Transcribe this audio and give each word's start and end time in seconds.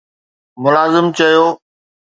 ملازم 0.63 1.07
چيو 1.17 1.45